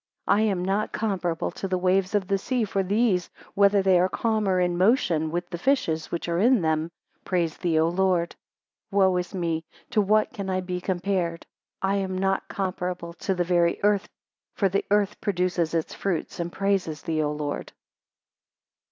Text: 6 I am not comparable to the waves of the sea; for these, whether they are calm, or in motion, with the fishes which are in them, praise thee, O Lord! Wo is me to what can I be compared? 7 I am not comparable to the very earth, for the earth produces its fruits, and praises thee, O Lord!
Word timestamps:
6 0.23 0.23
I 0.35 0.41
am 0.41 0.65
not 0.65 0.91
comparable 0.91 1.51
to 1.51 1.67
the 1.67 1.77
waves 1.77 2.15
of 2.15 2.27
the 2.27 2.39
sea; 2.39 2.63
for 2.65 2.81
these, 2.81 3.29
whether 3.53 3.83
they 3.83 3.99
are 3.99 4.09
calm, 4.09 4.49
or 4.49 4.59
in 4.59 4.75
motion, 4.75 5.29
with 5.29 5.47
the 5.51 5.59
fishes 5.59 6.09
which 6.11 6.27
are 6.27 6.39
in 6.39 6.61
them, 6.63 6.89
praise 7.23 7.55
thee, 7.57 7.77
O 7.77 7.87
Lord! 7.87 8.35
Wo 8.89 9.15
is 9.17 9.35
me 9.35 9.63
to 9.91 10.01
what 10.01 10.33
can 10.33 10.49
I 10.49 10.59
be 10.61 10.81
compared? 10.81 11.45
7 11.83 11.93
I 11.95 11.95
am 11.97 12.17
not 12.17 12.47
comparable 12.47 13.13
to 13.13 13.35
the 13.35 13.43
very 13.43 13.79
earth, 13.83 14.09
for 14.55 14.67
the 14.69 14.83
earth 14.89 15.21
produces 15.21 15.75
its 15.75 15.93
fruits, 15.93 16.39
and 16.39 16.51
praises 16.51 17.03
thee, 17.03 17.21
O 17.21 17.31
Lord! 17.31 17.71